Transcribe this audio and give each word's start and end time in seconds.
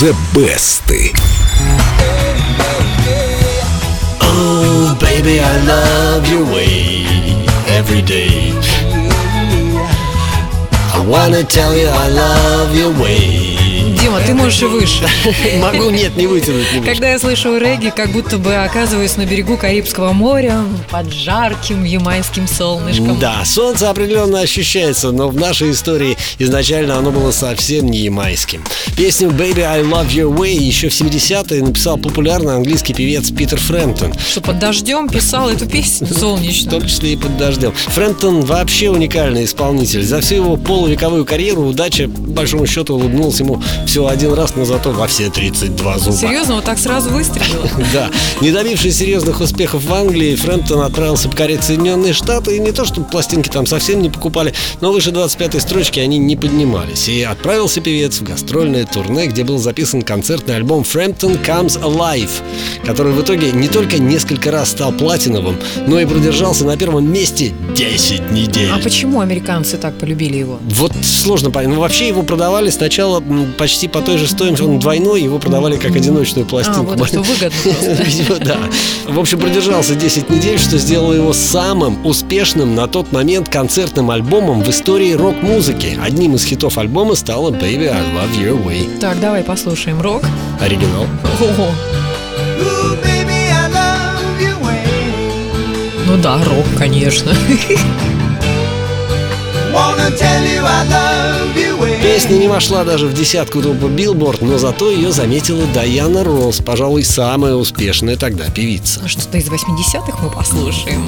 The 0.00 0.12
Best. 0.34 0.82
Oh, 4.20 4.96
baby, 5.00 5.38
I 5.40 5.64
love 5.64 6.28
your 6.28 6.44
way 6.44 6.96
every 7.68 8.02
day. 8.02 8.50
I 10.92 11.04
wanna 11.06 11.44
tell 11.44 11.74
you 11.76 11.86
I 11.86 12.08
love 12.08 12.76
your 12.76 12.90
way. 13.00 13.53
Дима, 14.14 14.26
ты 14.26 14.34
можешь 14.34 14.62
и 14.62 14.66
выше. 14.66 15.02
Могу, 15.60 15.90
нет, 15.90 16.16
не 16.16 16.26
вытянуть. 16.26 16.66
Когда 16.84 17.10
я 17.10 17.18
слышу 17.18 17.56
регги, 17.56 17.92
как 17.94 18.10
будто 18.10 18.38
бы 18.38 18.54
оказываюсь 18.54 19.16
на 19.16 19.26
берегу 19.26 19.56
Карибского 19.56 20.12
моря 20.12 20.62
под 20.90 21.12
жарким 21.12 21.84
ямайским 21.84 22.46
солнышком. 22.46 23.18
Да, 23.18 23.44
солнце 23.44 23.90
определенно 23.90 24.40
ощущается, 24.40 25.10
но 25.10 25.28
в 25.28 25.36
нашей 25.36 25.72
истории 25.72 26.16
изначально 26.38 26.98
оно 26.98 27.10
было 27.10 27.30
совсем 27.32 27.90
не 27.90 27.98
ямайским. 27.98 28.64
Песню 28.96 29.30
«Baby, 29.30 29.62
I 29.62 29.82
Love 29.82 30.08
Your 30.10 30.36
Way» 30.36 30.54
еще 30.54 30.88
в 30.88 30.92
70-е 30.92 31.62
написал 31.62 31.96
популярный 31.96 32.54
английский 32.54 32.94
певец 32.94 33.30
Питер 33.30 33.58
Фрэмптон. 33.58 34.14
Что 34.30 34.40
под 34.40 34.58
дождем 34.58 35.08
писал 35.08 35.50
эту 35.50 35.66
песню 35.66 36.06
В 36.06 36.12
солнечную. 36.12 36.70
том 36.80 36.88
числе 36.88 37.14
и 37.14 37.16
под 37.16 37.36
дождем. 37.36 37.72
Фрэмптон 37.72 38.42
вообще 38.42 38.90
уникальный 38.90 39.44
исполнитель. 39.44 40.04
За 40.04 40.20
всю 40.20 40.36
его 40.36 40.56
полувековую 40.56 41.24
карьеру 41.24 41.62
удача, 41.62 42.08
по 42.08 42.20
большому 42.20 42.66
счету, 42.66 42.94
улыбнулась 42.94 43.40
ему 43.40 43.62
всего 43.86 44.03
один 44.08 44.32
раз, 44.32 44.54
но 44.56 44.64
зато 44.64 44.90
во 44.90 45.06
все 45.06 45.30
32 45.30 45.98
зуба. 45.98 46.16
Серьезно, 46.16 46.56
вот 46.56 46.64
так 46.64 46.78
сразу 46.78 47.10
выстрелила? 47.10 47.68
Да. 47.92 48.10
Не 48.40 48.50
добившись 48.50 48.96
серьезных 48.96 49.40
успехов 49.40 49.84
в 49.84 49.94
Англии, 49.94 50.34
Фрэмптон 50.34 50.80
отправился 50.80 51.28
покорять 51.28 51.62
Соединенные 51.62 52.12
Штаты. 52.12 52.56
И 52.56 52.58
не 52.58 52.72
то, 52.72 52.84
чтобы 52.84 53.06
пластинки 53.06 53.48
там 53.48 53.66
совсем 53.66 54.02
не 54.02 54.10
покупали, 54.10 54.52
но 54.80 54.90
выше 54.90 55.10
25-й 55.10 55.60
строчки 55.60 56.00
они 56.00 56.18
не 56.18 56.36
поднимались. 56.36 57.08
И 57.08 57.22
отправился 57.22 57.80
певец 57.80 58.18
в 58.18 58.24
гастрольное 58.24 58.84
турне, 58.84 59.26
где 59.26 59.44
был 59.44 59.58
записан 59.58 60.02
концертный 60.02 60.56
альбом 60.56 60.82
«Фрэмптон 60.84 61.34
Comes 61.34 61.80
Alive», 61.80 62.30
который 62.84 63.12
в 63.12 63.22
итоге 63.22 63.52
не 63.52 63.68
только 63.68 63.98
несколько 63.98 64.50
раз 64.50 64.70
стал 64.70 64.92
платиновым, 64.92 65.56
но 65.86 66.00
и 66.00 66.06
продержался 66.06 66.64
на 66.64 66.76
первом 66.76 67.12
месте 67.12 67.52
10 67.76 68.32
недель. 68.32 68.70
А 68.72 68.78
почему 68.78 69.20
американцы 69.20 69.76
так 69.76 69.98
полюбили 69.98 70.38
его? 70.38 70.58
Вот 70.62 70.92
сложно 71.02 71.50
понять. 71.50 71.70
Ну, 71.74 71.80
вообще 71.80 72.08
его 72.08 72.22
продавали 72.22 72.70
сначала 72.70 73.22
почти 73.58 73.88
по 73.94 74.00
той 74.02 74.18
же 74.18 74.26
стоимости. 74.26 74.62
Он 74.64 74.80
двойной, 74.80 75.22
его 75.22 75.38
продавали 75.38 75.76
как 75.76 75.94
одиночную 75.94 76.44
А, 76.44 76.48
пластинку. 76.50 76.94
вот 76.96 77.08
что 77.08 77.22
выгодно. 77.22 77.56
Видимо, 78.04 78.38
да. 78.40 78.58
В 79.06 79.20
общем, 79.20 79.38
продержался 79.38 79.94
10 79.94 80.28
недель, 80.30 80.58
что 80.58 80.78
сделало 80.78 81.12
его 81.12 81.32
самым 81.32 82.04
успешным 82.04 82.74
на 82.74 82.88
тот 82.88 83.12
момент 83.12 83.48
концертным 83.48 84.10
альбомом 84.10 84.62
в 84.64 84.68
истории 84.68 85.12
рок-музыки. 85.12 85.96
Одним 86.02 86.34
из 86.34 86.44
хитов 86.44 86.76
альбома 86.76 87.14
стала 87.14 87.52
«Baby, 87.52 87.86
I 87.86 88.02
Love 88.02 88.36
Your 88.42 88.60
Way». 88.66 88.98
Так, 88.98 89.20
давай 89.20 89.44
послушаем 89.44 90.02
рок. 90.02 90.24
Оригинал. 90.60 91.06
Ого. 91.40 91.70
Ну 96.06 96.16
да, 96.18 96.38
рок, 96.44 96.66
конечно. 96.76 97.30
Wanna 99.72 100.10
tell 100.16 100.42
you 100.44 100.62
I 100.64 100.84
love. 100.88 101.43
Песня 102.24 102.38
не 102.38 102.48
вошла 102.48 102.84
даже 102.84 103.06
в 103.06 103.12
десятку 103.12 103.60
группы 103.60 103.84
Billboard, 103.84 104.38
но 104.40 104.56
зато 104.56 104.90
ее 104.90 105.12
заметила 105.12 105.66
Дайана 105.74 106.24
Росс, 106.24 106.58
пожалуй, 106.62 107.04
самая 107.04 107.54
успешная 107.54 108.16
тогда 108.16 108.48
певица. 108.48 109.00
Ну, 109.02 109.08
Что-то 109.08 109.36
из 109.36 109.46
80-х 109.46 110.18
мы 110.22 110.30
послушаем. 110.30 111.06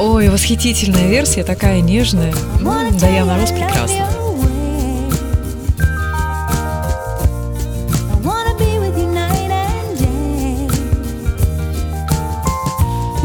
Ой, 0.00 0.28
восхитительная 0.28 1.06
версия, 1.06 1.44
такая 1.44 1.80
нежная. 1.80 2.34
Даяна 3.00 3.36
you 3.36 3.40
Рос 3.40 3.50
I 3.52 3.54
love 3.54 3.66
прекрасна. 3.66 4.25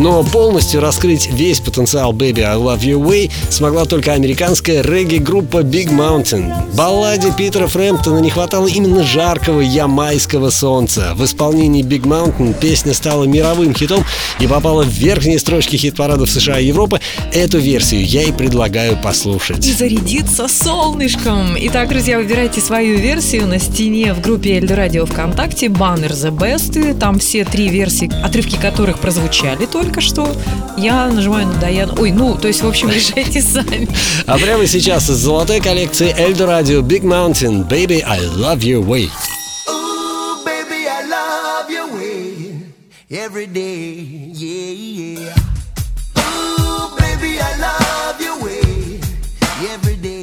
Но 0.00 0.24
полностью 0.24 0.80
раскрыть 0.80 1.28
весь 1.30 1.60
потенциал 1.60 2.14
Baby 2.14 2.40
I 2.40 2.56
Love 2.56 2.80
Your 2.80 3.06
Way 3.06 3.30
смогла 3.50 3.84
только 3.84 4.14
американская 4.14 4.80
регги-группа 4.80 5.58
Big 5.58 5.90
Mountain. 5.90 6.74
Балладе 6.74 7.30
Питера 7.36 7.66
Фрэмптона 7.66 8.18
не 8.20 8.30
хватало 8.30 8.66
именно 8.66 9.02
жаркого 9.02 9.60
ямайского 9.60 10.48
солнца. 10.48 11.12
В 11.16 11.24
исполнении 11.26 11.84
Big 11.84 12.04
Mountain 12.04 12.58
песня 12.58 12.94
стала 12.94 13.24
мировым 13.24 13.74
хитом 13.74 14.02
и 14.38 14.46
попала 14.46 14.84
в 14.84 14.88
верхние 14.88 15.38
строчки 15.38 15.76
хит-парадов 15.76 16.30
США 16.30 16.58
и 16.58 16.68
Европы. 16.68 16.98
Эту 17.34 17.58
версию 17.58 18.06
я 18.06 18.22
и 18.22 18.32
предлагаю 18.32 18.94
И 18.94 19.02
послушать. 19.02 19.62
зарядиться 19.62 20.48
солнышком. 20.48 21.56
Итак, 21.58 21.90
друзья, 21.90 22.16
выбирайте 22.16 22.62
свою 22.62 22.96
версию 22.96 23.48
на 23.48 23.58
стене 23.58 24.14
в 24.14 24.22
группе 24.22 24.56
Эльдо 24.56 24.76
Радио 24.76 25.04
ВКонтакте, 25.04 25.68
баннер 25.68 26.12
The 26.12 26.30
Best. 26.30 26.98
Там 26.98 27.18
все 27.18 27.44
три 27.44 27.68
версии, 27.68 28.10
отрывки 28.24 28.56
которых 28.56 28.98
прозвучали 28.98 29.66
только 29.66 29.89
что. 29.98 30.32
Я 30.76 31.08
нажимаю 31.08 31.48
на 31.48 31.54
Даян. 31.54 31.98
Ой, 31.98 32.12
ну, 32.12 32.36
то 32.36 32.48
есть, 32.48 32.62
в 32.62 32.68
общем, 32.68 32.90
решайте 32.90 33.42
сами. 33.42 33.88
А 34.26 34.38
прямо 34.38 34.66
сейчас 34.66 35.10
из 35.10 35.16
золотой 35.16 35.60
коллекции 35.60 36.14
Эльдо 36.16 36.46
Радио 36.46 36.80
Big 36.80 37.02
Mountain 37.02 37.68
Baby 37.68 38.02
I 38.06 38.20
Love 38.20 38.60
Your 38.60 38.84
Way. 38.84 39.10
Ooh, 39.68 40.44
baby, 40.44 40.86
I 40.86 41.02
love 41.08 41.70
your 41.70 41.88
way 41.92 42.62
every 43.10 43.46
day. 43.46 43.94
Yeah, 44.32 44.72
yeah. 44.72 45.34
Ooh, 46.18 46.90
baby, 46.96 47.40
I 47.40 47.56
love 47.58 48.20
your 48.20 48.38
way 48.44 49.00
every 49.74 49.96
day. 49.96 50.19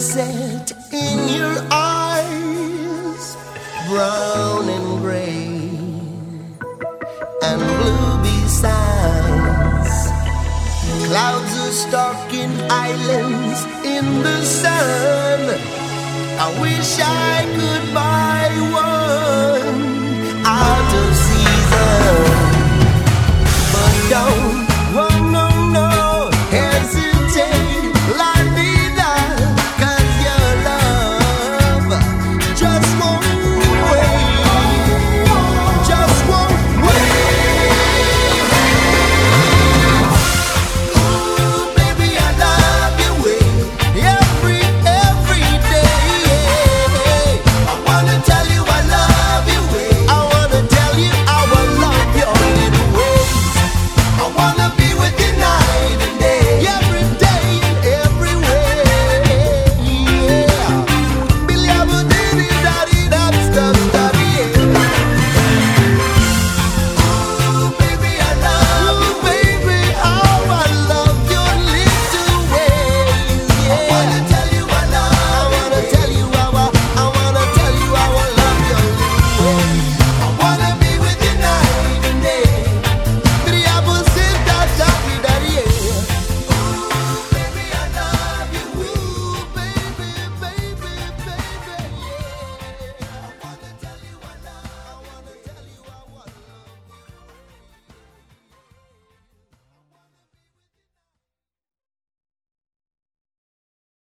Sunset 0.00 0.72
in 0.92 1.28
your 1.28 1.56
eyes, 1.70 3.36
brown 3.88 4.68
and 4.68 5.00
gray 5.00 5.46
and 7.42 7.60
blue 7.78 8.22
besides. 8.26 9.96
Clouds 11.06 11.52
are 11.64 11.76
stalking 11.86 12.52
islands 12.70 13.60
in 13.84 14.22
the 14.22 14.42
sun. 14.42 15.40
I 16.44 16.48
wish 16.60 16.98
I 16.98 17.44
could 17.56 17.94
buy 17.94 18.50
one 18.74 19.78
out 20.44 20.90
of 21.02 21.10
season, 21.26 22.33